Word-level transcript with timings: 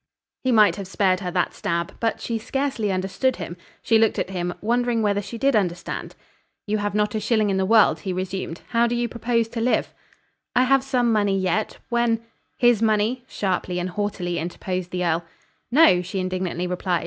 He 0.43 0.51
might 0.51 0.77
have 0.77 0.87
spared 0.87 1.19
her 1.19 1.29
that 1.29 1.53
stab. 1.53 1.91
But 1.99 2.19
she 2.21 2.39
scarcely 2.39 2.91
understood 2.91 3.35
him. 3.35 3.55
She 3.83 3.99
looked 3.99 4.17
at 4.17 4.31
him, 4.31 4.51
wondering 4.59 5.03
whether 5.03 5.21
she 5.21 5.37
did 5.37 5.55
understand. 5.55 6.15
"You 6.65 6.79
have 6.79 6.95
not 6.95 7.13
a 7.13 7.19
shilling 7.19 7.51
in 7.51 7.57
the 7.57 7.67
world," 7.67 7.99
he 7.99 8.11
resumed. 8.11 8.61
"How 8.69 8.87
do 8.87 8.95
you 8.95 9.07
propose 9.07 9.47
to 9.49 9.61
live?" 9.61 9.93
"I 10.55 10.63
have 10.63 10.83
some 10.83 11.11
money 11.11 11.37
yet. 11.39 11.77
When" 11.89 12.21
"His 12.67 12.81
money?" 12.81 13.25
sharply 13.27 13.77
and 13.77 13.91
haughtily 13.91 14.39
interposed 14.39 14.89
the 14.89 15.05
earl. 15.05 15.23
"No," 15.69 16.01
she 16.01 16.17
indignantly 16.17 16.65
replied. 16.65 16.99